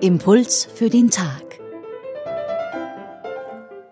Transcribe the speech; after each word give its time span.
Impuls 0.00 0.66
für 0.74 0.88
den 0.88 1.10
Tag. 1.10 1.60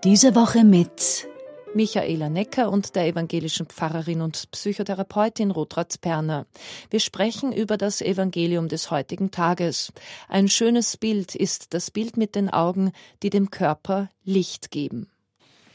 Diese 0.02 0.34
Woche 0.34 0.64
mit 0.64 1.28
Michaela 1.74 2.30
Necker 2.30 2.70
und 2.70 2.96
der 2.96 3.06
evangelischen 3.08 3.66
Pfarrerin 3.66 4.22
und 4.22 4.50
Psychotherapeutin 4.50 5.50
Rotratz 5.50 5.98
Perner. 5.98 6.46
Wir 6.88 7.00
sprechen 7.00 7.52
über 7.52 7.76
das 7.76 8.00
Evangelium 8.00 8.68
des 8.68 8.90
heutigen 8.90 9.30
Tages. 9.30 9.92
Ein 10.26 10.48
schönes 10.48 10.96
Bild 10.96 11.34
ist 11.34 11.74
das 11.74 11.90
Bild 11.90 12.16
mit 12.16 12.34
den 12.34 12.48
Augen, 12.48 12.92
die 13.22 13.28
dem 13.28 13.50
Körper 13.50 14.08
Licht 14.24 14.70
geben. 14.70 15.10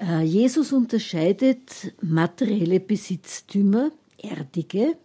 Äh, 0.04 0.24
Jesus 0.24 0.74
unterscheidet 0.74 1.94
materielle 2.02 2.82
Besitztümer, 2.82 3.92
erdige, 4.18 4.98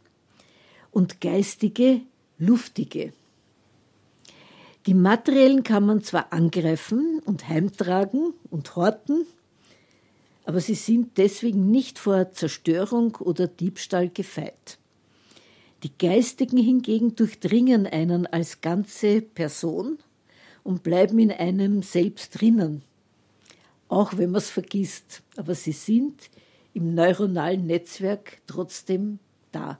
und 0.90 1.20
geistige, 1.20 2.00
luftige. 2.38 3.12
Die 4.86 4.94
materiellen 4.94 5.62
kann 5.62 5.86
man 5.86 6.02
zwar 6.02 6.32
angreifen 6.32 7.20
und 7.24 7.48
heimtragen 7.48 8.32
und 8.50 8.74
horten, 8.74 9.26
aber 10.44 10.60
sie 10.60 10.74
sind 10.74 11.18
deswegen 11.18 11.70
nicht 11.70 11.98
vor 11.98 12.32
Zerstörung 12.32 13.16
oder 13.16 13.46
Diebstahl 13.46 14.08
gefeit. 14.08 14.78
Die 15.84 15.96
geistigen 15.96 16.56
hingegen 16.56 17.14
durchdringen 17.14 17.86
einen 17.86 18.26
als 18.26 18.62
ganze 18.62 19.20
Person 19.20 19.98
und 20.64 20.82
bleiben 20.82 21.18
in 21.20 21.30
einem 21.30 21.82
selbst 21.82 22.40
drinnen, 22.40 22.82
auch 23.88 24.16
wenn 24.16 24.30
man 24.30 24.38
es 24.38 24.50
vergisst, 24.50 25.22
aber 25.36 25.54
sie 25.54 25.72
sind 25.72 26.30
im 26.74 26.94
neuronalen 26.94 27.66
Netzwerk 27.66 28.40
trotzdem 28.46 29.18
da. 29.52 29.78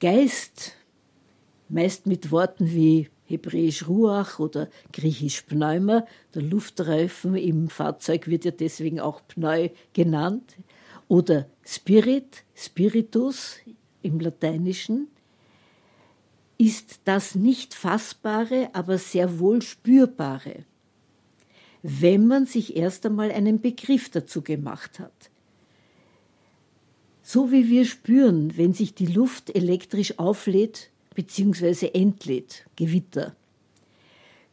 Geist, 0.00 0.74
meist 1.68 2.06
mit 2.06 2.30
Worten 2.30 2.70
wie 2.72 3.08
hebräisch 3.24 3.86
Ruach 3.86 4.38
oder 4.38 4.68
griechisch 4.92 5.42
Pneuma. 5.42 6.04
Der 6.34 6.42
Luftreifen 6.42 7.36
im 7.36 7.68
Fahrzeug 7.68 8.26
wird 8.26 8.44
ja 8.44 8.50
deswegen 8.50 9.00
auch 9.00 9.22
Pneu 9.26 9.68
genannt. 9.92 10.56
Oder 11.08 11.46
Spirit, 11.64 12.44
Spiritus 12.54 13.56
im 14.02 14.18
Lateinischen, 14.20 15.08
ist 16.58 17.00
das 17.04 17.34
nicht 17.34 17.74
fassbare, 17.74 18.70
aber 18.72 18.98
sehr 18.98 19.38
wohl 19.38 19.62
spürbare, 19.62 20.64
wenn 21.82 22.26
man 22.26 22.46
sich 22.46 22.76
erst 22.76 23.04
einmal 23.06 23.32
einen 23.32 23.60
Begriff 23.60 24.08
dazu 24.10 24.42
gemacht 24.42 24.98
hat. 24.98 25.30
So 27.22 27.50
wie 27.50 27.68
wir 27.68 27.84
spüren, 27.84 28.56
wenn 28.56 28.72
sich 28.72 28.94
die 28.94 29.06
Luft 29.06 29.54
elektrisch 29.54 30.18
auflädt 30.18 30.90
bzw. 31.14 31.90
entlädt, 31.92 32.64
Gewitter, 32.76 33.34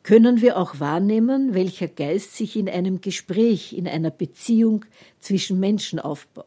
können 0.04 0.42
wir 0.42 0.58
auch 0.58 0.80
wahrnehmen, 0.80 1.54
welcher 1.54 1.88
Geist 1.88 2.36
sich 2.36 2.56
in 2.56 2.70
einem 2.70 3.02
Gespräch, 3.02 3.74
in 3.74 3.88
einer 3.88 4.12
Beziehung 4.12 4.86
zwischen 5.20 5.60
Menschen 5.60 6.00
aufbaut. 6.00 6.46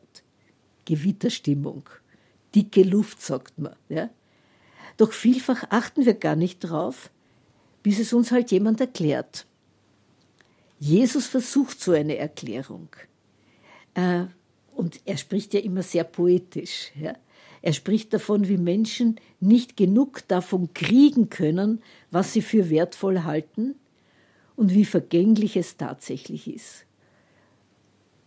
Gewitterstimmung, 0.84 1.88
dicke 2.54 2.82
Luft, 2.82 3.22
sagt 3.22 3.58
man. 3.58 3.76
Ja? 3.88 4.10
Doch 4.96 5.12
vielfach 5.12 5.64
achten 5.70 6.04
wir 6.06 6.14
gar 6.14 6.36
nicht 6.36 6.60
drauf, 6.60 7.10
bis 7.82 7.98
es 7.98 8.12
uns 8.12 8.32
halt 8.32 8.50
jemand 8.50 8.80
erklärt. 8.80 9.46
Jesus 10.82 11.28
versucht 11.28 11.80
so 11.80 11.92
eine 11.92 12.16
Erklärung. 12.16 12.88
Äh, 13.94 14.24
und 14.74 15.00
er 15.04 15.16
spricht 15.16 15.54
ja 15.54 15.60
immer 15.60 15.84
sehr 15.84 16.02
poetisch. 16.02 16.90
Er 17.62 17.72
spricht 17.72 18.12
davon, 18.12 18.48
wie 18.48 18.56
Menschen 18.56 19.20
nicht 19.38 19.76
genug 19.76 20.26
davon 20.26 20.74
kriegen 20.74 21.30
können, 21.30 21.82
was 22.10 22.32
sie 22.32 22.42
für 22.42 22.68
wertvoll 22.68 23.22
halten 23.22 23.76
und 24.56 24.74
wie 24.74 24.84
vergänglich 24.84 25.56
es 25.56 25.76
tatsächlich 25.76 26.52
ist. 26.52 26.84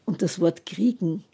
Und 0.05 0.21
das 0.21 0.39
Wort 0.39 0.65
kriegen, 0.65 1.25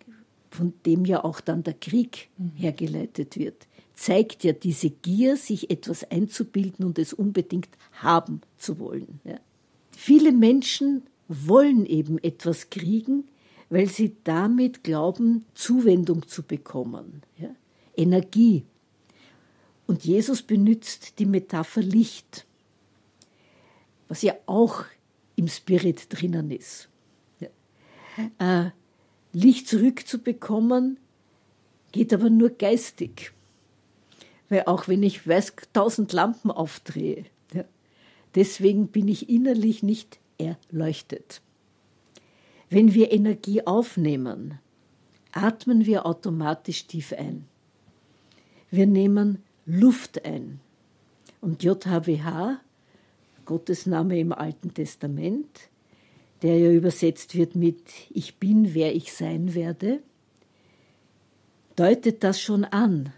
von 0.50 0.74
dem 0.88 1.06
ja 1.06 1.24
auch 1.24 1.40
dann 1.40 1.62
der 1.62 1.76
Krieg 1.76 2.32
mhm. 2.40 2.54
hergeleitet 2.56 3.38
wird, 3.38 3.68
zeigt 3.94 4.44
ja 4.44 4.54
diese 4.54 4.90
Gier, 4.90 5.38
sich 5.38 5.70
etwas 5.70 6.04
einzubilden 6.10 6.84
und 6.84 6.98
es 6.98 7.14
unbedingt 7.14 7.70
haben 7.92 8.42
zu 8.58 8.80
wollen. 8.80 9.20
Ja. 9.24 9.40
Viele 9.96 10.32
Menschen 10.32 11.04
wollen 11.32 11.86
eben 11.86 12.18
etwas 12.20 12.70
kriegen, 12.70 13.26
weil 13.70 13.88
sie 13.88 14.18
damit 14.24 14.84
glauben, 14.84 15.46
Zuwendung 15.54 16.28
zu 16.28 16.44
bekommen. 16.44 17.24
Ja. 17.38 17.56
Energie. 17.96 18.66
Und 19.88 20.04
Jesus 20.04 20.42
benutzt 20.42 21.20
die 21.20 21.26
Metapher 21.26 21.82
Licht, 21.82 22.46
was 24.08 24.22
ja 24.22 24.34
auch 24.46 24.86
im 25.36 25.48
Spirit 25.48 26.08
drinnen 26.10 26.52
ist. 26.52 26.90
Ja. 27.40 28.66
Äh, 28.66 28.72
Licht 29.34 29.68
zurückzubekommen, 29.70 30.98
geht 31.94 32.14
aber 32.14 32.30
nur 32.30 32.50
geistig. 32.50 33.32
Weil 34.50 34.64
auch 34.66 34.90
wenn 34.90 35.04
ich 35.04 35.26
weiß, 35.26 35.54
tausend 35.72 36.12
Lampen 36.12 36.52
aufdrehe, 36.52 37.26
ja, 37.54 37.64
deswegen 38.36 38.88
bin 38.88 39.08
ich 39.08 39.30
innerlich 39.30 39.82
nicht 39.82 40.21
erleuchtet. 40.42 41.42
Wenn 42.70 42.94
wir 42.94 43.12
Energie 43.12 43.66
aufnehmen, 43.66 44.60
atmen 45.32 45.86
wir 45.86 46.06
automatisch 46.06 46.88
tief 46.88 47.14
ein. 47.14 47.46
Wir 48.70 48.88
nehmen 48.88 49.44
Luft 49.66 50.24
ein. 50.26 50.60
Und 51.42 51.64
JHWH, 51.64 52.62
Gottes 53.46 53.86
Name 53.86 54.20
im 54.20 54.32
Alten 54.32 54.74
Testament, 54.74 55.70
der 56.42 56.58
ja 56.58 56.72
übersetzt 56.72 57.36
wird 57.36 57.56
mit 57.56 57.82
Ich 58.10 58.38
bin, 58.38 58.74
wer 58.74 58.96
ich 58.96 59.14
sein 59.14 59.54
werde, 59.54 60.02
deutet 61.76 62.24
das 62.24 62.40
schon 62.40 62.64
an 62.66 63.14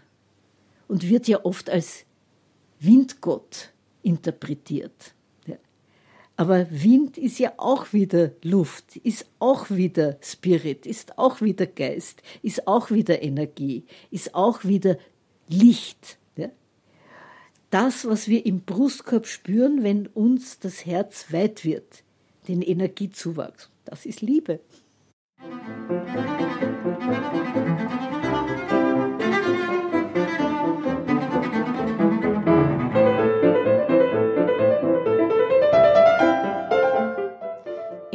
und 0.88 1.08
wird 1.08 1.28
ja 1.28 1.44
oft 1.44 1.70
als 1.70 2.04
Windgott 2.80 3.72
interpretiert. 4.02 5.13
Aber 6.36 6.66
Wind 6.70 7.16
ist 7.16 7.38
ja 7.38 7.52
auch 7.58 7.92
wieder 7.92 8.32
Luft, 8.42 8.96
ist 8.96 9.26
auch 9.38 9.70
wieder 9.70 10.18
Spirit, 10.20 10.84
ist 10.84 11.16
auch 11.16 11.40
wieder 11.40 11.66
Geist, 11.66 12.22
ist 12.42 12.66
auch 12.66 12.90
wieder 12.90 13.22
Energie, 13.22 13.84
ist 14.10 14.34
auch 14.34 14.64
wieder 14.64 14.98
Licht. 15.48 16.18
Das, 17.70 18.06
was 18.06 18.28
wir 18.28 18.46
im 18.46 18.60
Brustkorb 18.60 19.26
spüren, 19.26 19.82
wenn 19.82 20.06
uns 20.06 20.60
das 20.60 20.86
Herz 20.86 21.32
weit 21.32 21.64
wird, 21.64 22.04
den 22.46 22.62
Energiezuwachs, 22.62 23.68
das 23.84 24.06
ist 24.06 24.20
Liebe. 24.20 24.60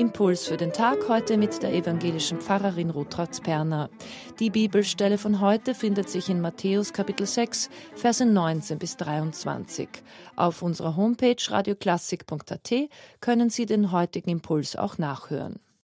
Impuls 0.10 0.48
für 0.48 0.58
den 0.58 0.74
Tag 0.74 1.08
heute 1.08 1.38
mit 1.38 1.62
der 1.62 1.72
evangelischen 1.72 2.42
Pfarrerin 2.42 2.90
Rutrauz 2.90 3.42
Perner. 3.42 3.92
Die 4.40 4.50
Bibelstelle 4.50 5.20
von 5.20 5.40
heute 5.40 5.76
findet 5.76 6.10
sich 6.10 6.30
in 6.30 6.42
Matthäus 6.42 6.94
Kapitel 6.94 7.28
6, 7.28 7.70
Verse 7.94 8.26
19 8.26 8.80
bis 8.80 8.98
23. 8.98 9.88
Auf 10.36 10.64
unserer 10.64 10.96
Homepage 10.96 11.36
radioklassik.at 11.48 12.90
können 13.22 13.52
Sie 13.52 13.68
den 13.68 13.92
heutigen 13.92 14.32
Impuls 14.32 14.76
auch 14.76 14.98
nachhören. 14.98 15.60